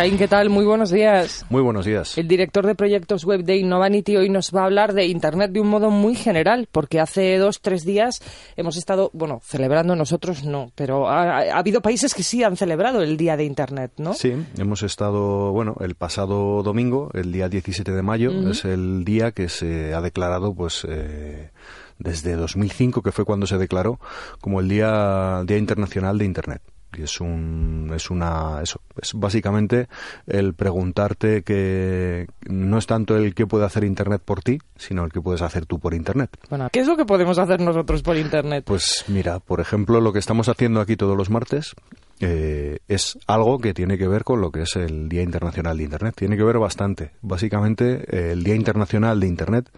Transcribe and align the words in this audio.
Caín, 0.00 0.16
¿qué 0.16 0.28
tal? 0.28 0.48
Muy 0.48 0.64
buenos 0.64 0.90
días. 0.90 1.44
Muy 1.50 1.60
buenos 1.60 1.84
días. 1.84 2.16
El 2.16 2.26
director 2.26 2.66
de 2.66 2.74
proyectos 2.74 3.26
web 3.26 3.44
de 3.44 3.58
Innovanity 3.58 4.16
hoy 4.16 4.30
nos 4.30 4.50
va 4.50 4.62
a 4.62 4.64
hablar 4.64 4.94
de 4.94 5.04
Internet 5.04 5.50
de 5.50 5.60
un 5.60 5.68
modo 5.68 5.90
muy 5.90 6.14
general, 6.14 6.68
porque 6.72 7.00
hace 7.00 7.36
dos, 7.36 7.60
tres 7.60 7.84
días 7.84 8.22
hemos 8.56 8.78
estado, 8.78 9.10
bueno, 9.12 9.42
celebrando 9.44 9.94
nosotros 9.94 10.42
no, 10.42 10.72
pero 10.74 11.06
ha, 11.06 11.40
ha 11.40 11.58
habido 11.58 11.82
países 11.82 12.14
que 12.14 12.22
sí 12.22 12.42
han 12.42 12.56
celebrado 12.56 13.02
el 13.02 13.18
Día 13.18 13.36
de 13.36 13.44
Internet, 13.44 13.92
¿no? 13.98 14.14
Sí, 14.14 14.32
hemos 14.56 14.82
estado, 14.82 15.52
bueno, 15.52 15.76
el 15.80 15.94
pasado 15.96 16.62
domingo, 16.62 17.10
el 17.12 17.30
día 17.30 17.50
17 17.50 17.92
de 17.92 18.00
mayo, 18.00 18.30
es 18.50 18.64
el 18.64 19.04
día 19.04 19.32
que 19.32 19.50
se 19.50 19.92
ha 19.92 20.00
declarado, 20.00 20.54
pues, 20.54 20.86
eh, 20.88 21.50
desde 21.98 22.36
2005, 22.36 23.02
que 23.02 23.12
fue 23.12 23.26
cuando 23.26 23.46
se 23.46 23.58
declaró, 23.58 24.00
como 24.40 24.60
el 24.60 24.68
Día, 24.70 25.42
Día 25.44 25.58
Internacional 25.58 26.16
de 26.16 26.24
Internet. 26.24 26.62
Y 26.96 27.02
es 27.02 27.20
un, 27.20 27.90
es 27.94 28.10
una, 28.10 28.60
eso, 28.62 28.80
es 29.00 29.14
básicamente 29.14 29.88
el 30.26 30.54
preguntarte 30.54 31.42
que 31.42 32.26
no 32.48 32.78
es 32.78 32.86
tanto 32.86 33.16
el 33.16 33.34
qué 33.34 33.46
puede 33.46 33.64
hacer 33.64 33.84
Internet 33.84 34.22
por 34.24 34.42
ti, 34.42 34.58
sino 34.76 35.04
el 35.04 35.12
que 35.12 35.20
puedes 35.20 35.42
hacer 35.42 35.66
tú 35.66 35.78
por 35.78 35.94
Internet. 35.94 36.30
Bueno, 36.48 36.68
¿qué 36.72 36.80
es 36.80 36.86
lo 36.86 36.96
que 36.96 37.04
podemos 37.04 37.38
hacer 37.38 37.60
nosotros 37.60 38.02
por 38.02 38.16
Internet? 38.16 38.64
Pues 38.66 39.04
mira, 39.08 39.38
por 39.38 39.60
ejemplo, 39.60 40.00
lo 40.00 40.12
que 40.12 40.18
estamos 40.18 40.48
haciendo 40.48 40.80
aquí 40.80 40.96
todos 40.96 41.16
los 41.16 41.30
martes 41.30 41.74
eh, 42.20 42.78
es 42.86 43.18
algo 43.26 43.58
que 43.58 43.74
tiene 43.74 43.96
que 43.98 44.06
ver 44.06 44.24
con 44.24 44.40
lo 44.40 44.52
que 44.52 44.62
es 44.62 44.76
el 44.76 45.08
Día 45.08 45.22
Internacional 45.22 45.78
de 45.78 45.84
Internet. 45.84 46.14
Tiene 46.16 46.36
que 46.36 46.44
ver 46.44 46.58
bastante. 46.58 47.12
Básicamente, 47.22 48.04
eh, 48.08 48.32
el 48.32 48.44
Día 48.44 48.54
Internacional 48.54 49.18
de 49.18 49.26
Internet 49.26 49.70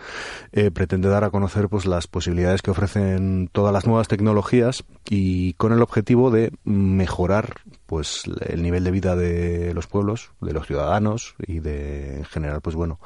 eh, 0.53 0.71
pretende 0.71 1.09
dar 1.09 1.25
a 1.25 1.31
conocer 1.31 1.69
pues 1.69 1.87
las 1.87 2.07
posibilidades 2.09 2.61
que 2.61 2.73
ofrecen 2.73 3.49
todas 3.53 3.73
las 3.73 3.87
nuevas 3.87 4.09
tecnologías 4.09 4.85
y 5.09 5.55
con 5.55 5.73
el 5.73 5.83
objetivo 5.83 6.31
de 6.31 6.53
mejorar 6.65 7.55
pues 7.87 8.23
el 8.47 8.63
nivel 8.63 8.85
de 8.85 8.91
vida 8.91 9.15
de 9.17 9.75
los 9.75 9.87
pueblos, 9.87 10.31
de 10.41 10.53
los 10.53 10.67
ciudadanos 10.67 11.35
y 11.47 11.61
de 11.61 12.17
en 12.19 12.25
general 12.25 12.61
pues 12.61 12.75
bueno, 12.75 12.99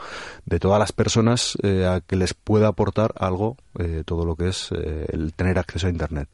de 0.44 0.60
todas 0.60 0.78
las 0.78 0.92
personas 0.92 1.58
eh, 1.62 1.86
a 1.86 2.00
que 2.00 2.16
les 2.16 2.34
pueda 2.34 2.68
aportar 2.68 3.12
algo 3.16 3.56
eh, 3.78 4.02
todo 4.05 4.24
lo 4.24 4.36
que 4.36 4.48
es 4.48 4.70
eh, 4.72 5.06
el 5.12 5.32
tener 5.34 5.58
acceso 5.58 5.86
a 5.86 5.91
internet. 5.91 6.28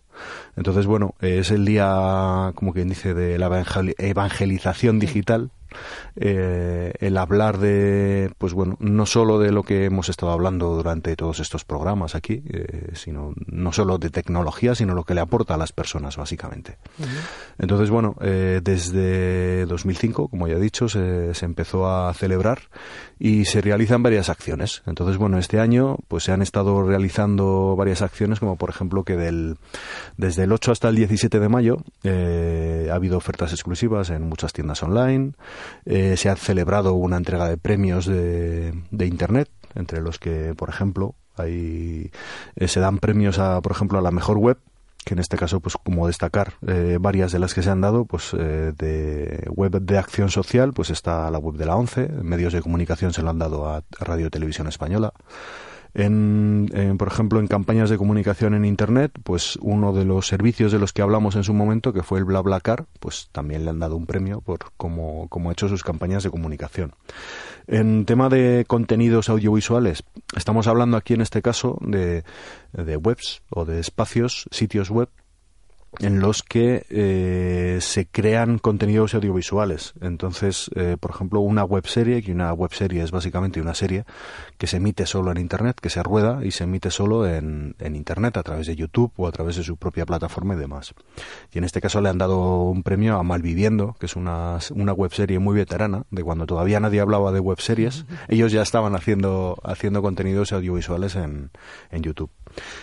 Entonces, 0.57 0.87
bueno, 0.87 1.15
es 1.21 1.51
el 1.51 1.65
día, 1.65 2.53
como 2.55 2.73
quien 2.73 2.89
dice, 2.89 3.15
de 3.15 3.39
la 3.39 3.49
evangel- 3.49 3.95
evangelización 3.99 4.99
digital, 4.99 5.51
eh, 6.17 6.93
el 7.01 7.17
hablar 7.17 7.59
de, 7.59 8.33
pues 8.39 8.53
bueno, 8.53 8.77
no 8.81 9.07
solo 9.07 9.39
de 9.39 9.53
lo 9.53 9.63
que 9.63 9.85
hemos 9.85 10.09
estado 10.09 10.33
hablando 10.33 10.75
durante 10.75 11.17
todos 11.17 11.41
estos 11.41 11.65
programas 11.65 12.15
aquí, 12.15 12.43
eh, 12.49 12.91
sino 12.95 13.33
no 13.47 13.73
solo 13.73 13.99
de 13.99 14.11
tecnología, 14.11 14.75
sino 14.75 14.95
lo 14.95 15.05
que 15.05 15.15
le 15.15 15.21
aporta 15.21 15.55
a 15.55 15.57
las 15.59 15.73
personas, 15.73 16.17
básicamente. 16.17 16.79
Entonces, 17.59 17.91
bueno, 17.91 18.17
eh, 18.21 18.61
desde 18.63 19.67
2005, 19.67 20.29
como 20.29 20.49
ya 20.49 20.57
he 20.57 20.61
dicho, 20.61 20.89
se, 20.89 21.35
se 21.35 21.45
empezó 21.45 21.89
a 21.89 22.13
celebrar 22.15 22.61
y 23.19 23.45
se 23.45 23.61
realizan 23.61 24.03
varias 24.03 24.29
acciones. 24.29 24.83
Entonces, 24.87 25.17
bueno, 25.17 25.39
este 25.39 25.61
año 25.61 25.97
pues 26.09 26.25
se 26.25 26.33
han 26.33 26.43
estado 26.43 26.83
realizando 26.83 27.77
varias 27.77 28.03
acciones, 28.03 28.41
como 28.41 28.57
por 28.57 28.71
ejemplo 28.71 29.05
que 29.05 29.17
del, 29.17 29.59
desde 30.17 30.45
el 30.45 30.53
8 30.53 30.73
hasta 30.73 30.89
el 30.89 30.97
17 30.97 31.39
de 31.39 31.49
mayo 31.49 31.79
eh, 32.03 32.89
ha 32.91 32.95
habido 32.95 33.17
ofertas 33.17 33.53
exclusivas 33.53 34.11
en 34.11 34.29
muchas 34.29 34.53
tiendas 34.53 34.83
online, 34.83 35.35
eh, 35.85 36.17
se 36.17 36.29
ha 36.29 36.37
celebrado 36.37 36.95
una 36.95 37.17
entrega 37.17 37.49
de 37.49 37.59
premios 37.59 38.07
de, 38.07 38.73
de 38.91 39.07
Internet, 39.07 39.49
entre 39.75 40.01
los 40.01 40.19
que, 40.19 40.55
por 40.57 40.69
ejemplo, 40.69 41.15
hay, 41.37 42.11
eh, 42.57 42.69
se 42.69 42.81
dan 42.81 42.99
premios 42.99 43.39
a, 43.39 43.61
por 43.61 43.73
ejemplo, 43.73 43.99
a 43.99 44.03
la 44.03 44.11
mejor 44.11 44.39
web, 44.39 44.59
que 45.05 45.15
en 45.15 45.21
este 45.21 45.37
caso, 45.37 45.61
pues 45.61 45.77
como 45.77 46.07
destacar 46.07 46.55
eh, 46.67 46.99
varias 47.01 47.33
de 47.33 47.39
las 47.39 47.55
que 47.55 47.63
se 47.63 47.71
han 47.71 47.81
dado, 47.81 48.05
pues 48.05 48.33
eh, 48.39 48.73
de 48.77 49.47
web 49.51 49.81
de 49.81 49.99
acción 49.99 50.31
social, 50.31 50.73
pues 50.73 50.91
está 50.91 51.31
la 51.31 51.39
web 51.39 51.57
de 51.57 51.67
la 51.67 51.77
ONCE, 51.77 52.09
medios 52.09 52.53
de 52.53 52.63
comunicación 52.63 53.13
se 53.13 53.23
lo 53.23 53.31
han 53.31 53.39
dado 53.39 53.69
a 53.69 53.83
Radio 53.99 54.31
Televisión 54.31 54.69
Española. 54.69 55.13
En, 55.95 56.97
por 56.99 57.09
ejemplo, 57.09 57.39
en 57.39 57.47
campañas 57.47 57.91
de 57.91 57.99
comunicación 57.99 58.55
en 58.55 58.65
Internet, 58.65 59.13
pues 59.23 59.59
uno 59.61 59.93
de 59.93 60.05
los 60.05 60.27
servicios 60.27 60.73
de 60.73 60.79
los 60.79 60.93
que 60.93 61.03
hablamos 61.03 61.37
en 61.37 61.45
su 61.45 61.53
momento, 61.53 61.93
que 61.93 62.03
fue 62.03 62.19
el 62.19 62.25
BlaBlaCar, 62.25 62.87
pues 62.99 63.29
también 63.33 63.65
le 63.65 63.71
han 63.71 63.79
dado 63.79 63.97
un 63.97 64.07
premio 64.07 64.41
por 64.41 64.73
cómo, 64.77 65.27
cómo 65.29 65.51
ha 65.51 65.53
hecho 65.53 65.69
sus 65.69 65.83
campañas 65.83 66.23
de 66.23 66.31
comunicación. 66.31 66.93
En 67.67 68.07
tema 68.07 68.29
de 68.29 68.65
contenidos 68.67 69.29
audiovisuales, 69.29 70.03
estamos 70.35 70.67
hablando 70.67 70.97
aquí 70.97 71.15
en 71.15 71.21
este 71.21 71.43
caso 71.43 71.79
de, 71.83 72.25
de 72.73 72.97
webs 72.97 73.43
o 73.51 73.65
de 73.65 73.79
espacios, 73.79 74.49
sitios 74.51 74.91
web 74.91 75.09
en 75.99 76.21
los 76.21 76.43
que 76.43 76.87
eh, 76.89 77.79
se 77.81 78.07
crean 78.07 78.59
contenidos 78.59 79.15
audiovisuales. 79.15 79.95
Entonces, 80.01 80.71
eh, 80.75 80.97
por 80.99 81.11
ejemplo, 81.11 81.41
una 81.41 81.65
webserie, 81.65 82.23
que 82.23 82.33
una 82.33 82.53
webserie 82.53 83.03
es 83.03 83.11
básicamente 83.11 83.61
una 83.61 83.75
serie 83.75 84.05
que 84.59 84.67
se 84.67 84.79
emite 84.79 85.07
solo 85.07 85.31
en 85.31 85.39
Internet, 85.39 85.79
que 85.81 85.91
se 85.91 86.03
rueda 86.03 86.45
y 86.45 86.51
se 86.51 86.65
emite 86.65 86.91
solo 86.91 87.27
en, 87.27 87.77
en 87.79 87.97
Internet 87.97 88.37
a 88.37 88.43
través 88.43 88.67
de 88.67 88.77
YouTube 88.77 89.13
o 89.17 89.27
a 89.27 89.33
través 89.33 89.57
de 89.57 89.63
su 89.63 89.77
propia 89.77 90.07
plataforma 90.07 90.55
y 90.55 90.59
demás. 90.59 90.95
Y 91.53 91.59
en 91.59 91.65
este 91.65 91.81
caso 91.81 92.01
le 92.01 92.09
han 92.09 92.19
dado 92.19 92.63
un 92.63 92.83
premio 92.83 93.19
a 93.19 93.23
Malviviendo, 93.23 93.95
que 93.99 94.07
es 94.07 94.17
una, 94.17 94.59
una 94.75 94.93
webserie 94.93 95.39
muy 95.39 95.55
veterana, 95.55 96.05
de 96.11 96.23
cuando 96.23 96.47
todavía 96.47 96.81
nadie 96.81 97.01
hablaba 97.01 97.33
de 97.33 97.41
webseries. 97.41 98.07
Ellos 98.29 98.53
ya 98.53 98.63
estaban 98.63 98.95
haciendo, 98.95 99.59
haciendo 99.63 100.03
contenidos 100.03 100.53
audiovisuales 100.53 101.17
en, 101.17 101.51
en 101.91 102.03
YouTube. 102.03 102.31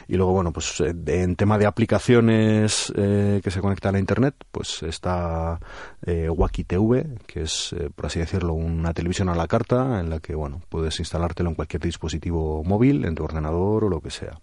Y 0.07 0.15
luego, 0.15 0.33
bueno, 0.33 0.51
pues 0.51 0.81
eh, 0.81 0.93
en 1.07 1.35
tema 1.35 1.57
de 1.57 1.65
aplicaciones 1.65 2.91
eh, 2.95 3.41
que 3.43 3.51
se 3.51 3.61
conectan 3.61 3.95
a 3.95 3.99
Internet, 3.99 4.35
pues 4.51 4.83
está 4.83 5.59
eh, 6.05 6.29
Waki 6.29 6.63
TV, 6.63 7.17
que 7.27 7.43
es, 7.43 7.73
eh, 7.73 7.89
por 7.93 8.07
así 8.07 8.19
decirlo, 8.19 8.53
una 8.53 8.93
televisión 8.93 9.29
a 9.29 9.35
la 9.35 9.47
carta 9.47 9.99
en 9.99 10.09
la 10.09 10.19
que, 10.19 10.35
bueno, 10.35 10.61
puedes 10.69 10.99
instalártelo 10.99 11.49
en 11.49 11.55
cualquier 11.55 11.81
dispositivo 11.81 12.63
móvil, 12.63 13.05
en 13.05 13.15
tu 13.15 13.23
ordenador 13.23 13.83
o 13.85 13.89
lo 13.89 14.01
que 14.01 14.11
sea. 14.11 14.39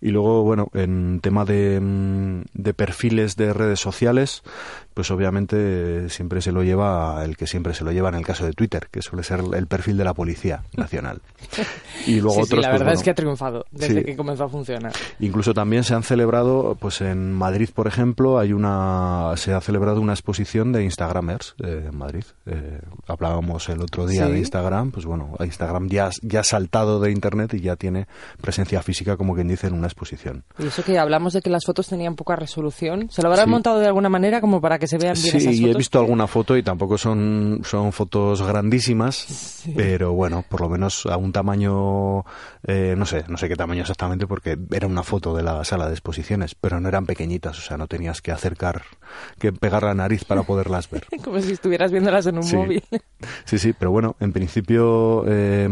Y 0.00 0.10
luego, 0.10 0.42
bueno, 0.42 0.68
en 0.74 1.20
tema 1.20 1.44
de, 1.44 1.78
mm, 1.80 2.42
de 2.54 2.74
perfiles 2.74 3.36
de 3.36 3.52
redes 3.52 3.78
sociales, 3.78 4.42
pues 4.94 5.10
obviamente 5.10 6.08
siempre 6.10 6.40
se 6.42 6.52
lo 6.52 6.62
lleva 6.62 7.24
el 7.24 7.36
que 7.36 7.46
siempre 7.46 7.74
se 7.74 7.84
lo 7.84 7.92
lleva 7.92 8.08
en 8.10 8.14
el 8.16 8.24
caso 8.24 8.44
de 8.44 8.52
Twitter, 8.52 8.88
que 8.90 9.02
suele 9.02 9.22
ser 9.22 9.40
el 9.54 9.66
perfil 9.66 9.96
de 9.96 10.04
la 10.04 10.14
Policía 10.14 10.62
Nacional. 10.76 11.20
Y 12.04 12.20
luego 12.20 12.34
sí, 12.40 12.40
sí, 12.40 12.54
otros, 12.54 12.62
la 12.62 12.70
pues, 12.70 12.72
verdad 12.80 12.84
bueno, 12.86 12.98
es 12.98 13.04
que 13.04 13.10
ha 13.10 13.14
triunfado 13.14 13.64
desde 13.70 13.98
sí. 14.00 14.04
que 14.04 14.16
comenzó 14.16 14.44
a 14.44 14.48
funcionar. 14.48 14.92
Incluso 15.20 15.54
también 15.54 15.84
se 15.84 15.94
han 15.94 16.02
celebrado, 16.02 16.76
pues 16.80 17.00
en 17.00 17.32
Madrid, 17.32 17.68
por 17.72 17.86
ejemplo, 17.86 18.40
hay 18.40 18.52
una, 18.52 19.32
se 19.36 19.52
ha 19.52 19.60
celebrado 19.60 20.00
una 20.00 20.12
exposición 20.12 20.72
de 20.72 20.82
Instagramers 20.82 21.54
eh, 21.62 21.86
en 21.90 21.96
Madrid. 21.96 22.24
Eh, 22.46 22.80
hablábamos 23.06 23.68
el 23.68 23.80
otro 23.82 24.06
día 24.08 24.26
Sí. 24.26 24.32
de 24.32 24.38
Instagram, 24.38 24.90
pues 24.90 25.06
bueno, 25.06 25.36
Instagram 25.38 25.88
ya, 25.88 26.10
ya 26.22 26.40
ha 26.40 26.44
saltado 26.44 26.98
de 26.98 27.12
Internet 27.12 27.54
y 27.54 27.60
ya 27.60 27.76
tiene 27.76 28.08
presencia 28.40 28.82
física, 28.82 29.16
como 29.16 29.34
quien 29.36 29.46
dice, 29.46 29.68
en 29.68 29.74
una 29.74 29.86
exposición. 29.86 30.42
Y 30.58 30.66
eso 30.66 30.82
que 30.82 30.98
hablamos 30.98 31.32
de 31.34 31.40
que 31.42 31.50
las 31.50 31.64
fotos 31.64 31.86
tenían 31.86 32.16
poca 32.16 32.34
resolución, 32.34 33.10
¿se 33.10 33.22
lo 33.22 33.28
habrán 33.28 33.44
Sí. 33.46 33.50
montado 33.52 33.78
de 33.78 33.86
alguna 33.86 34.08
manera 34.08 34.40
como 34.40 34.60
para 34.60 34.78
que 34.82 34.88
se 34.88 34.98
vean 34.98 35.14
bien 35.14 35.36
esas 35.36 35.54
Sí, 35.54 35.70
he 35.70 35.74
visto 35.74 36.00
alguna 36.00 36.26
foto 36.26 36.56
y 36.56 36.62
tampoco 36.64 36.98
son, 36.98 37.60
son 37.64 37.92
fotos 37.92 38.42
grandísimas, 38.42 39.62
pero 39.76 40.12
bueno, 40.12 40.44
por 40.48 40.60
lo 40.60 40.68
menos 40.68 41.06
a 41.06 41.16
un 41.16 41.30
tamaño, 41.30 42.24
eh, 42.66 42.96
no 42.98 43.06
sé, 43.06 43.24
no 43.28 43.36
sé 43.36 43.48
qué 43.48 43.54
tamaño 43.54 43.82
exactamente 43.82 44.26
porque 44.26 44.58
era 44.72 44.88
una 44.88 45.04
foto 45.04 45.36
de 45.36 45.44
la 45.44 45.64
sala 45.64 45.86
de 45.86 45.92
exposiciones, 45.92 46.56
pero 46.56 46.80
no 46.80 46.88
eran 46.88 47.06
pequeñitas, 47.06 47.58
o 47.58 47.62
sea, 47.62 47.76
no 47.76 47.86
tenías 47.86 48.20
que 48.22 48.32
acercar, 48.32 48.82
que 49.38 49.52
pegar 49.52 49.84
la 49.84 49.94
nariz 49.94 50.24
para 50.24 50.42
poderlas 50.42 50.90
ver. 50.90 51.06
Como 51.24 51.40
si 51.40 51.52
estuvieras 51.52 51.92
viéndolas 51.92 52.26
en 52.26 52.38
un 52.38 52.42
Sí. 52.42 52.56
móvil. 52.56 52.82
Sí, 53.44 53.60
sí, 53.60 53.72
pero 53.72 53.92
bueno, 53.92 54.16
en 54.18 54.32
principio 54.32 55.22
eh, 55.28 55.68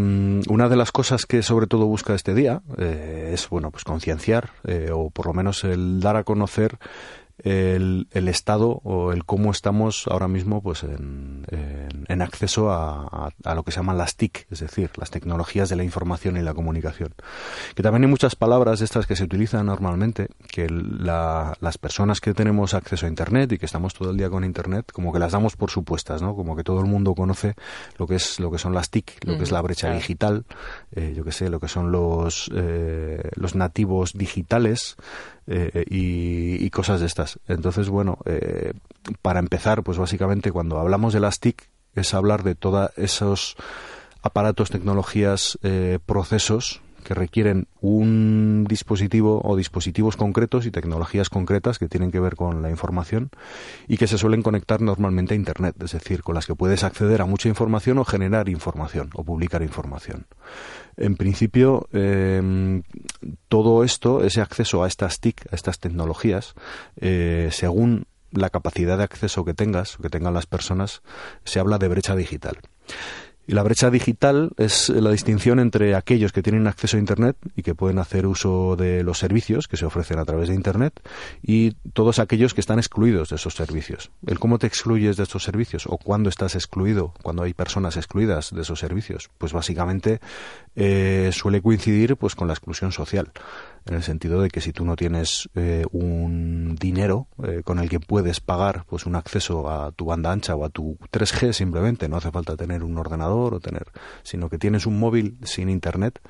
una 0.49 0.69
de 0.69 0.77
las 0.77 0.93
cosas 0.93 1.27
que 1.27 1.43
sobre 1.43 1.67
todo 1.67 1.87
busca 1.87 2.15
este 2.15 2.33
día 2.33 2.63
eh, 2.79 3.33
es, 3.35 3.49
bueno, 3.49 3.73
pues 3.73 3.83
concienciar 3.83 4.51
eh, 4.69 4.91
o 4.93 5.11
por 5.11 5.27
lo 5.27 5.33
menos 5.35 5.65
el 5.65 5.99
dar 5.99 6.15
a 6.17 6.23
conocer 6.23 6.79
el, 7.45 8.09
el, 8.13 8.29
estado 8.29 8.81
o 8.85 9.13
el 9.13 9.25
cómo 9.25 9.51
estamos 9.51 10.07
ahora 10.09 10.29
mismo 10.29 10.63
pues 10.63 10.83
en, 10.83 11.47
en, 12.11 12.23
acceso 12.23 12.71
a, 12.71 13.31
a, 13.45 13.55
lo 13.55 13.63
que 13.63 13.73
se 13.73 13.79
llaman 13.79 13.99
las 13.99 14.17
TIC, 14.17 14.47
es 14.51 14.61
decir, 14.61 14.91
las 14.97 15.11
tecnologías 15.11 15.69
de 15.69 15.77
la 15.77 15.85
información 15.85 16.37
y 16.37 16.43
la 16.43 16.55
comunicación. 16.55 17.15
Que 17.75 17.83
también 17.83 18.05
hay 18.05 18.11
muchas 18.11 18.37
palabras 18.37 18.81
de 18.81 18.85
estas 18.85 19.07
que 19.07 19.17
se 19.17 19.25
utilizan 19.25 19.67
normalmente, 19.67 20.29
que 20.49 20.69
la, 20.69 21.57
las 21.61 21.79
personas 21.79 22.21
que 22.21 22.35
tenemos 22.35 22.75
acceso 22.75 23.07
a 23.07 23.09
Internet 23.09 23.53
y 23.53 23.59
que 23.59 23.67
estamos 23.67 23.95
todo 23.95 24.11
el 24.11 24.17
día 24.17 24.31
con 24.31 24.45
Internet, 24.45 24.91
como 24.93 25.13
que 25.13 25.19
las 25.19 25.33
damos 25.33 25.57
por 25.57 25.71
supuestas, 25.71 26.23
¿no? 26.23 26.35
Como 26.35 26.57
que 26.57 26.65
todo 26.65 26.81
el 26.81 26.87
mundo 26.87 27.15
conoce 27.15 27.55
lo 27.99 28.07
que 28.07 28.17
es 28.17 28.41
lo 28.41 28.51
que 28.51 28.59
son 28.59 28.75
las 28.75 28.91
TIC, 28.91 29.25
lo 29.25 29.37
que 29.37 29.45
es 29.45 29.53
la 29.53 29.63
brecha 29.63 29.91
digital, 29.93 30.45
eh, 30.93 31.15
yo 31.17 31.25
que 31.25 31.33
sé, 31.33 31.51
lo 31.51 31.61
que 31.61 31.69
son 31.69 31.93
los, 31.93 32.51
eh, 32.55 33.23
los 33.35 33.55
nativos 33.55 34.13
digitales, 34.15 34.97
eh, 35.53 35.85
y, 35.91 36.71
cosas 36.71 37.01
de 37.01 37.07
estas. 37.07 37.41
Entonces, 37.49 37.89
bueno, 37.89 38.19
eh, 38.25 38.73
para 39.21 39.41
empezar, 39.41 39.83
pues 39.83 39.99
básicamente 39.99 40.53
cuando 40.53 40.79
hablamos 40.79 41.13
de 41.13 41.19
las 41.19 41.41
TIC 41.41 41.69
es 41.95 42.15
hablar 42.15 42.43
de 42.43 42.55
todos 42.55 42.91
esos 42.97 43.57
aparatos, 44.23 44.71
tecnologías, 44.71 45.59
eh, 45.63 45.99
procesos 46.05 46.81
que 47.01 47.15
requieren 47.15 47.67
un 47.81 48.67
dispositivo 48.69 49.41
o 49.43 49.57
dispositivos 49.57 50.17
concretos 50.17 50.67
y 50.67 50.71
tecnologías 50.71 51.31
concretas 51.31 51.79
que 51.79 51.89
tienen 51.89 52.11
que 52.11 52.21
ver 52.21 52.37
con 52.37 52.63
la 52.63 52.71
información 52.71 53.31
y 53.89 53.97
que 53.97 54.07
se 54.07 54.19
suelen 54.19 54.43
conectar 54.43 54.81
normalmente 54.81 55.35
a 55.35 55.37
Internet, 55.37 55.77
es 55.83 55.93
decir, 55.93 56.23
con 56.23 56.35
las 56.35 56.47
que 56.47 56.55
puedes 56.55 56.85
acceder 56.85 57.23
a 57.23 57.27
mucha 57.27 57.49
información 57.49 57.99
o 57.99 58.05
generar 58.05 58.49
información 58.49 59.11
o 59.15 59.25
publicar 59.25 59.63
información. 59.63 60.27
En 60.97 61.17
principio, 61.17 61.89
em, 61.93 62.83
todo 63.49 63.85
esto, 63.85 64.23
ese 64.23 64.41
acceso 64.41 64.85
a 64.85 64.87
estas 64.87 65.21
TIC, 65.21 65.47
a 65.51 65.57
estas 65.57 65.79
tecnologías, 65.79 66.55
eh, 66.97 67.49
según 67.51 68.07
la 68.33 68.51
capacidad 68.51 68.99
de 68.99 69.05
acceso 69.05 69.45
que 69.45 69.55
tengas, 69.55 69.97
que 69.97 70.11
tengan 70.11 70.35
las 70.35 70.47
personas, 70.47 71.03
se 71.45 71.61
habla 71.61 71.79
de 71.79 71.89
brecha 71.89 72.17
digital. 72.17 72.59
Y 73.51 73.55
la 73.55 73.65
brecha 73.65 73.91
digital 73.91 74.53
es 74.59 74.91
la 74.91 75.11
distinción 75.11 75.59
entre 75.59 75.97
aquellos 75.97 76.31
que 76.31 76.41
tienen 76.41 76.69
acceso 76.69 76.97
a 76.97 77.01
Internet 77.01 77.37
y 77.57 77.65
que 77.65 77.75
pueden 77.75 77.99
hacer 77.99 78.25
uso 78.25 78.77
de 78.77 79.03
los 79.03 79.19
servicios 79.19 79.67
que 79.67 79.77
se 79.77 79.87
ofrecen 79.87 80.21
a 80.21 80.25
través 80.25 80.51
de 80.51 80.55
Internet 80.55 81.01
y 81.43 81.73
todos 81.93 82.21
aquellos 82.21 82.55
que 82.55 82.61
están 82.61 82.79
excluidos 82.79 83.31
de 83.31 83.37
esos 83.37 83.55
servicios. 83.55 84.13
El 84.25 84.39
cómo 84.39 84.61
te 84.61 84.69
excluyes 84.69 85.17
de 85.17 85.25
estos 85.25 85.43
servicios 85.43 85.87
o 85.89 85.99
cuándo 85.99 86.29
estás 86.29 86.55
excluido, 86.55 87.13
cuando 87.25 87.43
hay 87.43 87.53
personas 87.53 87.97
excluidas 87.97 88.55
de 88.55 88.63
esos 88.63 88.79
servicios, 88.79 89.31
pues 89.37 89.53
básicamente 89.53 90.21
eh, 90.77 91.31
suele 91.33 91.61
coincidir 91.61 92.17
pues 92.17 92.37
con 92.37 92.47
la 92.47 92.55
exclusión 92.55 92.93
social 92.93 93.33
en 93.91 93.97
el 93.97 94.03
sentido 94.05 94.41
de 94.41 94.49
que 94.49 94.61
si 94.61 94.73
tú 94.73 94.85
no 94.85 94.95
tienes 94.95 95.51
eh, 95.57 95.85
un 95.91 96.77
dinero 96.79 97.27
eh, 97.43 97.63
con 97.65 97.81
el 97.81 97.91
que 97.91 97.99
puedes 97.99 98.41
pagar 98.41 98.85
pues 98.89 99.05
un 99.05 99.17
acceso 99.17 99.69
a 99.69 99.91
tu 99.91 100.05
banda 100.05 100.31
ancha 100.31 100.55
o 100.55 100.65
a 100.65 100.71
tu 100.71 100.97
3G 101.13 101.53
simplemente, 101.53 102.09
no 102.09 102.17
hace 102.17 102.31
falta 102.31 102.57
tener 102.57 102.85
un 102.85 102.97
ordenador 102.97 103.55
o 103.55 103.61
tener, 103.61 103.87
sino 104.23 104.49
que 104.49 104.59
tienes 104.59 104.87
un 104.87 104.99
móvil 104.99 105.39
sin 105.43 105.69
internet, 105.69 106.21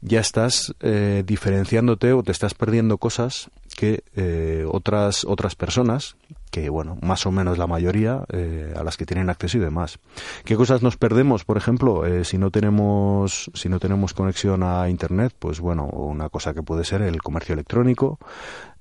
ya 0.00 0.20
estás 0.20 0.74
eh, 0.80 1.22
diferenciándote 1.24 2.12
o 2.12 2.22
te 2.24 2.32
estás 2.32 2.54
perdiendo 2.54 2.98
cosas 2.98 3.50
que 3.76 4.02
otras 4.66 5.24
otras 5.24 5.54
personas 5.54 6.16
que 6.48 6.68
bueno, 6.68 6.98
más 7.02 7.26
o 7.26 7.30
menos 7.30 7.58
la 7.58 7.66
mayoría 7.66 8.24
eh, 8.32 8.74
a 8.76 8.82
las 8.82 8.96
que 8.96 9.06
tienen 9.06 9.30
acceso 9.30 9.58
y 9.58 9.60
demás. 9.60 9.98
¿Qué 10.44 10.56
cosas 10.56 10.82
nos 10.82 10.96
perdemos, 10.96 11.44
por 11.44 11.56
ejemplo, 11.56 12.06
eh, 12.06 12.24
si 12.24 12.38
no 12.38 12.50
tenemos 12.50 13.50
si 13.54 13.68
no 13.68 13.78
tenemos 13.78 14.14
conexión 14.14 14.62
a 14.62 14.88
internet? 14.88 15.34
Pues 15.38 15.60
bueno, 15.60 15.84
una 15.86 16.28
cosa 16.28 16.54
que 16.54 16.62
puede 16.62 16.84
ser 16.84 17.02
el 17.02 17.22
comercio 17.22 17.52
electrónico, 17.52 18.18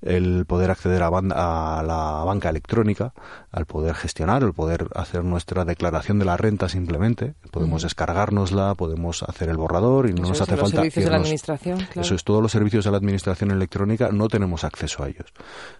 el 0.02 0.46
poder 0.46 0.72
acceder 0.72 1.02
a, 1.04 1.08
a 1.08 1.84
la 1.84 2.24
banca 2.24 2.50
electrónica, 2.50 3.14
al 3.52 3.66
poder 3.66 3.96
gestionar, 3.96 4.44
el 4.44 4.54
poder 4.54 4.88
hacer 4.96 5.24
nuestra 5.24 5.66
declaración 5.66 6.20
de 6.20 6.26
la 6.26 6.38
renta 6.38 6.70
simplemente, 6.70 7.34
podemos 7.52 7.84
descargárnosla, 7.84 8.76
podemos 8.76 9.24
hacer 9.24 9.50
el 9.50 9.58
borrador 9.58 10.10
y 10.10 10.14
no 10.14 10.28
nos 10.30 10.42
hace 10.42 10.52
los 10.52 10.62
falta 10.62 10.78
servicios 10.78 11.06
de 11.06 11.12
la 11.12 11.18
administración, 11.18 11.78
claro. 11.78 12.02
Eso 12.02 12.16
es 12.16 12.24
todos 12.24 12.42
los 12.42 12.52
servicios 12.52 12.86
de 12.86 12.92
la 12.92 12.98
administración 12.98 13.52
electrónica 13.52 14.10
no 14.12 14.28
tenemos 14.28 14.64
acceso 14.64 15.04
a 15.04 15.10
ellos. 15.10 15.34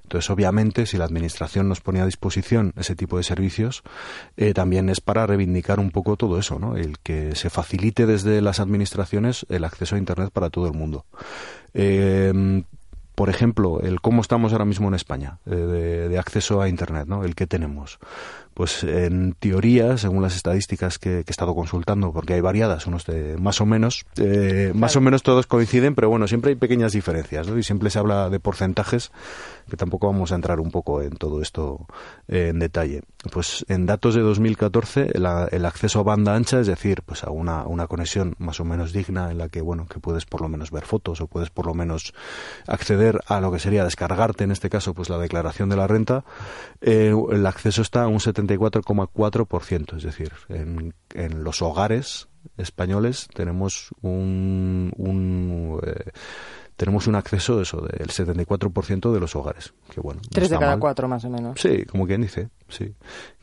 Entonces, 0.04 0.30
obviamente, 0.30 0.86
si 0.86 0.98
la 0.98 1.06
administración 1.06 1.68
nos 1.70 1.77
pone 1.82 2.02
a 2.02 2.06
disposición 2.06 2.74
ese 2.78 2.96
tipo 2.96 3.18
de 3.18 3.24
servicios, 3.24 3.84
eh, 4.36 4.54
también 4.54 4.90
es 4.90 5.02
para 5.02 5.26
reivindicar 5.28 5.80
un 5.80 5.92
poco 5.92 6.18
todo 6.18 6.40
eso. 6.40 6.60
El 6.76 7.00
que 7.00 7.36
se 7.36 7.50
facilite 7.50 8.06
desde 8.06 8.42
las 8.42 8.60
administraciones 8.60 9.46
el 9.50 9.64
acceso 9.64 9.96
a 9.96 10.00
Internet 10.00 10.32
para 10.32 10.50
todo 10.50 10.68
el 10.68 10.74
mundo. 10.74 11.06
Eh, 11.74 12.64
por 13.18 13.32
ejemplo, 13.32 13.80
el 13.82 14.00
cómo 14.00 14.22
estamos 14.22 14.52
ahora 14.52 14.66
mismo 14.66 14.88
en 14.90 14.94
España 14.94 15.40
eh, 15.48 15.56
de, 15.56 16.20
acceso 16.20 16.62
a 16.62 16.70
Internet, 16.70 17.08
¿no? 17.08 17.24
El 17.24 17.34
que 17.34 17.48
tenemos. 17.48 17.98
Pues 18.54 18.84
en 18.84 19.34
teoría, 19.34 19.98
según 19.98 20.22
las 20.22 20.36
estadísticas 20.36 21.00
que, 21.00 21.20
he 21.20 21.24
estado 21.28 21.56
consultando, 21.56 22.14
porque 22.14 22.36
hay 22.36 22.42
variadas, 22.42 22.86
unos 22.86 23.06
de 23.06 23.36
más 23.38 23.60
o 23.60 23.66
menos, 23.66 24.06
eh, 24.18 24.72
más 24.76 24.96
o 24.96 25.02
menos 25.02 25.24
todos 25.24 25.48
coinciden, 25.48 25.96
pero 25.96 26.10
bueno, 26.10 26.28
siempre 26.28 26.50
hay 26.50 26.56
pequeñas 26.56 26.92
diferencias, 26.92 27.48
¿no? 27.48 27.58
Y 27.58 27.64
siempre 27.64 27.90
se 27.90 27.98
habla 27.98 28.30
de 28.30 28.40
porcentajes, 28.40 29.12
que 29.68 29.78
tampoco 29.78 30.08
vamos 30.08 30.32
a 30.32 30.36
entrar 30.36 30.60
un 30.60 30.70
poco 30.70 31.02
en 31.02 31.12
todo 31.12 31.42
esto 31.42 31.88
eh, 32.28 32.50
en 32.50 32.60
detalle. 32.60 33.02
Pues 33.32 33.66
en 33.68 33.88
datos 33.88 34.14
de 34.14 34.22
2014, 34.22 35.12
el, 35.16 35.66
acceso 35.66 36.00
a 36.00 36.04
banda 36.04 36.36
ancha, 36.36 36.60
es 36.60 36.68
decir, 36.68 37.02
pues 37.04 37.24
a 37.24 37.32
una, 37.32 37.66
una 37.66 37.88
conexión 37.88 38.36
más 38.38 38.60
o 38.60 38.66
menos 38.66 38.94
digna 38.94 39.32
en 39.32 39.40
la 39.40 39.50
que, 39.50 39.62
bueno, 39.62 39.88
que 39.88 40.00
puedes 40.00 40.26
por 40.26 40.42
lo 40.42 40.50
menos 40.50 40.72
ver 40.72 40.86
fotos 40.86 41.20
o 41.22 41.28
puedes 41.28 41.50
por 41.50 41.66
lo 41.66 41.74
menos 41.74 42.14
acceder 42.68 43.07
a 43.28 43.42
lo 43.42 43.52
que 43.52 43.60
sería 43.60 43.84
descargarte, 43.84 44.44
en 44.44 44.52
este 44.52 44.70
caso, 44.70 44.94
pues 44.94 45.10
la 45.10 45.18
declaración 45.18 45.70
de 45.70 45.76
la 45.76 45.88
renta, 45.88 46.24
eh, 46.82 47.14
el 47.32 47.46
acceso 47.46 47.82
está 47.82 48.04
a 48.04 48.08
un 48.08 48.20
74,4%, 48.20 49.98
es 49.98 50.04
decir, 50.04 50.32
en, 50.50 50.94
en 51.14 51.44
los 51.44 51.62
hogares 51.62 52.28
españoles 52.58 53.28
tenemos 53.34 53.90
un, 54.02 54.92
un 54.98 55.80
eh, 55.86 56.12
tenemos 56.78 57.08
un 57.08 57.16
acceso 57.16 57.62
eso 57.62 57.82
del 57.82 58.08
74% 58.08 59.12
de 59.12 59.20
los 59.20 59.36
hogares 59.36 59.74
que 59.90 60.00
bueno 60.00 60.22
tres 60.32 60.50
de 60.50 60.58
cada 60.58 60.78
cuatro 60.80 61.08
más 61.08 61.26
o 61.26 61.30
menos. 61.30 61.60
Sí 61.60 61.86
como 61.86 62.08
quien 62.08 62.22
dice 62.22 62.50
sí. 62.70 62.94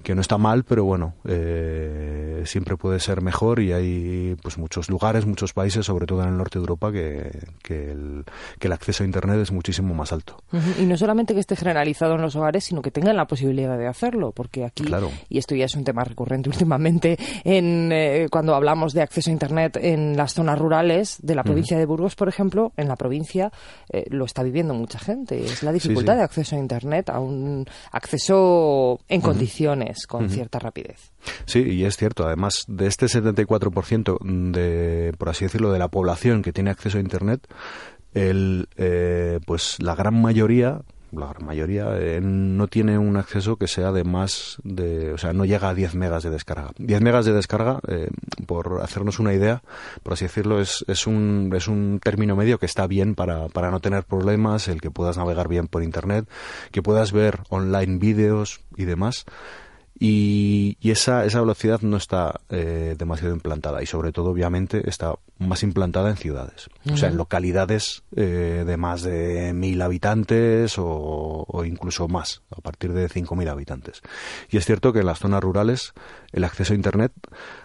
Que 0.03 0.15
no 0.15 0.21
está 0.21 0.37
mal, 0.37 0.65
pero 0.65 0.85
bueno, 0.85 1.15
eh, 1.27 2.43
siempre 2.45 2.77
puede 2.77 3.01
ser 3.01 3.23
mejor 3.23 3.61
y 3.61 3.73
hay 3.73 4.37
pues 4.43 4.59
muchos 4.59 4.91
lugares, 4.91 5.25
muchos 5.25 5.55
países, 5.55 5.87
sobre 5.87 6.05
todo 6.05 6.23
en 6.23 6.29
el 6.29 6.37
norte 6.37 6.59
de 6.59 6.63
Europa, 6.63 6.93
que, 6.93 7.31
que, 7.63 7.91
el, 7.91 8.25
que 8.59 8.67
el 8.67 8.73
acceso 8.75 9.03
a 9.03 9.07
Internet 9.07 9.39
es 9.41 9.51
muchísimo 9.51 9.95
más 9.95 10.13
alto. 10.13 10.37
Y 10.79 10.85
no 10.85 10.99
solamente 10.99 11.33
que 11.33 11.41
esté 11.41 11.57
generalizado 11.57 12.17
en 12.17 12.23
los 12.23 12.37
hogares, 12.37 12.65
sino 12.65 12.83
que 12.83 12.91
tengan 12.91 13.17
la 13.17 13.27
posibilidad 13.27 13.79
de 13.79 13.87
hacerlo, 13.87 14.33
porque 14.33 14.65
aquí, 14.67 14.85
y 15.31 15.39
esto 15.39 15.55
ya 15.55 15.65
es 15.65 15.75
un 15.75 15.85
tema 15.85 16.05
recurrente 16.05 16.51
últimamente, 16.51 17.17
en, 17.45 17.91
eh, 17.91 18.27
cuando 18.31 18.55
hablamos 18.55 18.93
de 18.93 19.01
acceso 19.01 19.31
a 19.31 19.33
Internet 19.33 19.79
en 19.81 20.19
las 20.19 20.35
zonas 20.35 20.59
rurales 20.59 21.17
de 21.23 21.35
la 21.35 21.45
provincia 21.45 21.79
de 21.79 21.87
Burgos, 21.87 22.15
por 22.15 22.29
ejemplo, 22.29 22.73
en 22.77 22.89
la 22.89 22.97
provincia 22.97 23.24
eh, 23.91 24.05
lo 24.11 24.25
está 24.25 24.43
viviendo 24.43 24.75
mucha 24.75 24.99
gente. 24.99 25.45
Es 25.45 25.63
la 25.63 25.73
dificultad 25.73 26.17
de 26.17 26.23
acceso 26.23 26.57
a 26.57 26.59
Internet, 26.59 27.11
a 27.11 27.21
un 27.21 27.67
acceso 27.93 29.01
en 29.09 29.21
condiciones 29.21 30.07
con 30.07 30.31
cierta 30.31 30.59
rapidez. 30.59 31.13
Sí, 31.47 31.61
y 31.61 31.85
es 31.85 31.97
cierto. 31.97 32.27
Además, 32.27 32.65
de 32.69 32.87
este 32.87 33.07
74% 33.07 34.19
de, 34.53 35.13
por 35.19 35.29
así 35.29 35.45
decirlo, 35.45 35.73
de 35.73 35.79
la 35.79 35.89
población 35.89 36.43
que 36.43 36.53
tiene 36.53 36.71
acceso 36.71 36.99
a 36.99 37.01
Internet, 37.01 37.47
el, 38.13 38.69
eh, 38.77 39.41
pues 39.47 39.77
la 39.81 39.95
gran 39.95 40.21
mayoría 40.21 40.83
la 41.19 41.29
gran 41.29 41.45
mayoría 41.45 41.87
no 42.21 42.67
tiene 42.69 42.99
un 42.99 43.17
acceso 43.17 43.57
que 43.57 43.69
sea 43.69 43.93
de 43.93 44.05
más 44.05 44.59
de, 44.65 45.13
o 45.13 45.19
sea, 45.19 45.33
no 45.33 45.45
llega 45.45 45.69
a 45.69 45.75
10 45.75 45.95
megas 45.95 46.23
de 46.23 46.31
descarga. 46.31 46.73
10 46.79 47.01
megas 47.01 47.25
de 47.25 47.33
descarga, 47.33 47.81
eh, 47.89 48.09
por 48.47 48.81
hacernos 48.83 49.19
una 49.19 49.33
idea, 49.33 49.63
por 50.03 50.15
así 50.15 50.25
decirlo, 50.25 50.61
es, 50.61 50.85
es, 50.89 51.07
un, 51.07 51.53
es 51.55 51.69
un 51.69 52.01
término 52.03 52.37
medio 52.37 52.59
que 52.59 52.67
está 52.67 52.87
bien 52.87 53.15
para, 53.15 53.49
para 53.49 53.71
no 53.71 53.81
tener 53.81 54.05
problemas, 54.05 54.69
el 54.69 54.81
que 54.81 54.91
puedas 54.91 55.17
navegar 55.17 55.49
bien 55.49 55.69
por 55.69 55.83
internet, 55.83 56.29
que 56.71 56.83
puedas 56.83 57.13
ver 57.13 57.41
online 57.51 57.99
vídeos 57.99 58.61
y 58.77 58.85
demás 58.85 59.27
y, 59.99 60.77
esa, 60.83 61.25
esa 61.25 61.41
velocidad 61.41 61.81
no 61.83 61.97
está 61.97 62.41
eh, 62.51 62.95
demasiado 62.99 63.35
implantada 63.35 63.83
y 63.83 63.87
sobre 63.87 64.13
todo 64.13 64.31
obviamente 64.31 64.89
está 64.89 65.15
más 65.39 65.63
implantada 65.63 66.11
en 66.11 66.17
ciudades, 66.17 66.69
o 66.91 66.97
sea, 66.97 67.09
en 67.09 67.17
localidades 67.17 68.05
eh, 68.15 68.65
de 68.67 68.77
más 68.77 69.03
de 69.03 69.53
mil 69.53 69.83
habitantes 69.83 70.79
o, 70.79 71.45
o, 71.47 71.65
incluso 71.65 72.09
más, 72.09 72.43
a 72.51 72.61
partir 72.61 72.93
de 72.93 73.09
cinco 73.09 73.35
mil 73.35 73.49
habitantes. 73.49 74.03
Y 74.51 74.57
es 74.57 74.65
cierto 74.65 74.93
que 74.93 75.01
en 75.01 75.07
las 75.07 75.19
zonas 75.19 75.43
rurales 75.43 75.93
el 76.33 76.45
acceso 76.45 76.73
a 76.73 76.77
Internet 76.77 77.13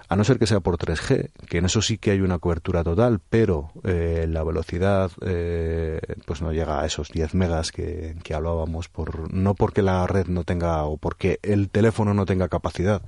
a 0.09 0.15
no 0.15 0.23
ser 0.23 0.39
que 0.39 0.47
sea 0.47 0.59
por 0.59 0.77
3G, 0.77 1.29
que 1.47 1.59
en 1.59 1.65
eso 1.65 1.83
sí 1.83 1.99
que 1.99 2.09
hay 2.09 2.21
una 2.21 2.39
cobertura 2.39 2.83
total, 2.83 3.21
pero 3.29 3.71
eh, 3.83 4.25
la 4.27 4.43
velocidad 4.43 5.11
eh, 5.23 6.01
pues 6.25 6.41
no 6.41 6.51
llega 6.51 6.81
a 6.81 6.85
esos 6.88 7.09
10 7.09 7.35
megas 7.35 7.71
que, 7.71 8.15
hablábamos, 8.33 8.89
por, 8.89 9.31
no 9.31 9.53
porque 9.53 9.83
la 9.83 10.07
red 10.07 10.25
no 10.25 10.45
tenga 10.45 10.83
o 10.85 10.97
porque 10.97 11.39
el 11.43 11.69
teléfono 11.69 12.15
no 12.15 12.25
tenga 12.25 12.47
capacidad, 12.47 13.03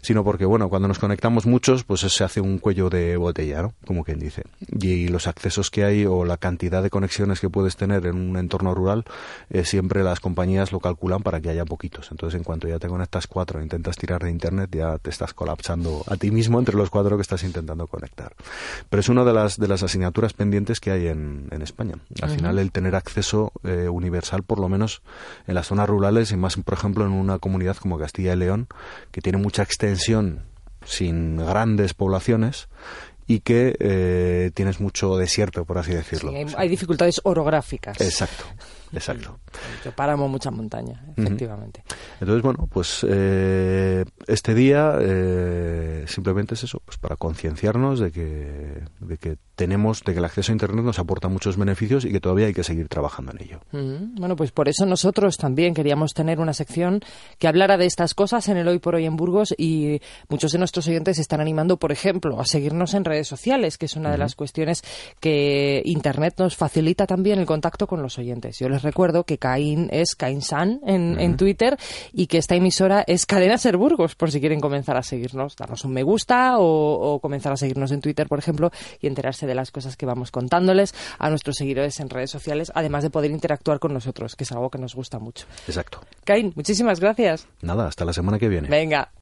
sino 0.00 0.22
porque, 0.22 0.44
bueno, 0.44 0.68
cuando 0.68 0.86
nos 0.86 1.00
conectamos 1.00 1.44
muchos, 1.44 1.82
pues 1.82 2.02
se 2.02 2.22
hace 2.22 2.40
un 2.40 2.58
cuello 2.58 2.88
de 2.88 3.16
botella, 3.16 3.62
¿no? 3.62 3.74
Como 3.88 4.04
quien 4.04 4.18
dice. 4.18 4.42
Y 4.82 5.08
los 5.08 5.26
accesos 5.28 5.70
que 5.70 5.82
hay 5.82 6.04
o 6.04 6.26
la 6.26 6.36
cantidad 6.36 6.82
de 6.82 6.90
conexiones 6.90 7.40
que 7.40 7.48
puedes 7.48 7.76
tener 7.76 8.04
en 8.04 8.16
un 8.16 8.36
entorno 8.36 8.74
rural, 8.74 9.06
eh, 9.48 9.64
siempre 9.64 10.02
las 10.02 10.20
compañías 10.20 10.72
lo 10.72 10.80
calculan 10.80 11.22
para 11.22 11.40
que 11.40 11.48
haya 11.48 11.64
poquitos. 11.64 12.10
Entonces, 12.10 12.36
en 12.36 12.44
cuanto 12.44 12.68
ya 12.68 12.78
te 12.78 12.86
conectas 12.86 13.26
cuatro 13.26 13.60
e 13.60 13.62
intentas 13.62 13.96
tirar 13.96 14.22
de 14.22 14.30
internet, 14.30 14.68
ya 14.76 14.98
te 14.98 15.08
estás 15.08 15.32
colapsando 15.32 16.04
a 16.06 16.18
ti 16.18 16.30
mismo 16.30 16.58
entre 16.58 16.76
los 16.76 16.90
cuatro 16.90 17.16
que 17.16 17.22
estás 17.22 17.42
intentando 17.44 17.86
conectar. 17.86 18.34
Pero 18.90 19.00
es 19.00 19.08
una 19.08 19.24
de 19.24 19.32
las, 19.32 19.56
de 19.56 19.68
las 19.68 19.82
asignaturas 19.82 20.34
pendientes 20.34 20.80
que 20.80 20.90
hay 20.90 21.06
en, 21.06 21.48
en 21.50 21.62
España. 21.62 21.94
Al 22.20 22.28
final, 22.28 22.58
el 22.58 22.70
tener 22.72 22.94
acceso 22.94 23.52
eh, 23.64 23.88
universal, 23.88 24.42
por 24.42 24.60
lo 24.60 24.68
menos 24.68 25.00
en 25.46 25.54
las 25.54 25.66
zonas 25.66 25.88
rurales 25.88 26.30
y 26.30 26.36
más, 26.36 26.56
por 26.56 26.74
ejemplo, 26.74 27.06
en 27.06 27.12
una 27.12 27.38
comunidad 27.38 27.78
como 27.78 27.98
Castilla 27.98 28.34
y 28.34 28.36
León, 28.36 28.66
que 29.12 29.22
tiene 29.22 29.38
mucha 29.38 29.62
extensión 29.62 30.42
sin 30.84 31.38
grandes 31.38 31.94
poblaciones 31.94 32.68
y 33.28 33.40
que 33.40 33.76
eh, 33.78 34.50
tienes 34.54 34.80
mucho 34.80 35.18
desierto, 35.18 35.66
por 35.66 35.76
así 35.76 35.92
decirlo. 35.92 36.32
Sí, 36.32 36.54
hay, 36.56 36.68
dificultades 36.68 37.20
orográficas. 37.24 38.00
Exacto, 38.00 38.44
exacto. 38.92 39.38
Yo 39.84 39.92
páramo 39.92 40.28
mucha 40.28 40.50
montaña, 40.50 41.02
efectivamente. 41.16 41.82
Entonces, 42.20 42.42
bueno, 42.42 42.68
pues 42.70 43.04
eh, 43.08 44.04
este 44.26 44.54
día 44.54 44.96
eh, 45.00 46.04
simplemente 46.06 46.54
es 46.54 46.64
eso, 46.64 46.80
pues 46.84 46.98
para 46.98 47.16
concienciarnos 47.16 48.00
de 48.00 48.10
que, 48.10 48.82
de 49.00 49.16
que 49.18 49.36
tenemos, 49.54 50.02
de 50.04 50.12
que 50.12 50.18
el 50.18 50.24
acceso 50.24 50.52
a 50.52 50.54
Internet 50.54 50.84
nos 50.84 50.98
aporta 50.98 51.28
muchos 51.28 51.56
beneficios 51.56 52.04
y 52.04 52.12
que 52.12 52.20
todavía 52.20 52.46
hay 52.46 52.54
que 52.54 52.64
seguir 52.64 52.88
trabajando 52.88 53.32
en 53.32 53.42
ello. 53.42 53.60
Bueno, 53.72 54.36
pues 54.36 54.52
por 54.52 54.68
eso 54.68 54.86
nosotros 54.86 55.36
también 55.36 55.74
queríamos 55.74 56.14
tener 56.14 56.40
una 56.40 56.52
sección 56.52 57.00
que 57.38 57.48
hablara 57.48 57.76
de 57.76 57.86
estas 57.86 58.14
cosas 58.14 58.48
en 58.48 58.56
el 58.56 58.68
Hoy 58.68 58.78
por 58.78 58.94
Hoy 58.94 59.04
en 59.04 59.16
Burgos 59.16 59.54
y 59.56 60.00
muchos 60.28 60.52
de 60.52 60.58
nuestros 60.58 60.86
oyentes 60.86 61.16
se 61.16 61.22
están 61.22 61.40
animando, 61.40 61.76
por 61.76 61.92
ejemplo, 61.92 62.40
a 62.40 62.44
seguirnos 62.44 62.94
en 62.94 63.04
redes 63.04 63.28
sociales, 63.28 63.78
que 63.78 63.86
es 63.86 63.96
una 63.96 64.10
de 64.10 64.18
las 64.18 64.34
cuestiones 64.34 64.82
que 65.20 65.82
Internet 65.84 66.34
nos 66.38 66.56
facilita 66.56 67.06
también 67.06 67.38
el 67.38 67.46
contacto 67.46 67.86
con 67.86 68.02
los 68.02 68.18
oyentes. 68.18 68.58
Yo 68.58 68.68
les 68.68 68.77
recuerdo 68.82 69.24
que 69.24 69.38
Caín 69.38 69.88
es 69.92 70.14
Caín 70.14 70.42
San 70.42 70.80
en, 70.86 71.18
en 71.20 71.36
Twitter 71.36 71.76
y 72.12 72.26
que 72.26 72.38
esta 72.38 72.54
emisora 72.54 73.04
es 73.06 73.26
Cadena 73.26 73.58
Ser 73.58 73.76
Burgos, 73.76 74.14
por 74.14 74.30
si 74.30 74.40
quieren 74.40 74.60
comenzar 74.60 74.96
a 74.96 75.02
seguirnos, 75.02 75.56
darnos 75.56 75.84
un 75.84 75.92
me 75.92 76.02
gusta 76.02 76.58
o, 76.58 77.14
o 77.14 77.20
comenzar 77.20 77.52
a 77.52 77.56
seguirnos 77.56 77.92
en 77.92 78.00
Twitter, 78.00 78.28
por 78.28 78.38
ejemplo, 78.38 78.70
y 79.00 79.06
enterarse 79.06 79.46
de 79.46 79.54
las 79.54 79.70
cosas 79.70 79.96
que 79.96 80.06
vamos 80.06 80.30
contándoles 80.30 80.94
a 81.18 81.30
nuestros 81.30 81.56
seguidores 81.56 82.00
en 82.00 82.10
redes 82.10 82.30
sociales, 82.30 82.72
además 82.74 83.02
de 83.02 83.10
poder 83.10 83.30
interactuar 83.30 83.78
con 83.78 83.92
nosotros, 83.92 84.36
que 84.36 84.44
es 84.44 84.52
algo 84.52 84.70
que 84.70 84.78
nos 84.78 84.94
gusta 84.94 85.18
mucho. 85.18 85.46
Exacto. 85.66 86.00
Caín, 86.24 86.52
muchísimas 86.56 87.00
gracias. 87.00 87.46
Nada, 87.62 87.86
hasta 87.86 88.04
la 88.04 88.12
semana 88.12 88.38
que 88.38 88.48
viene. 88.48 88.68
Venga. 88.68 89.10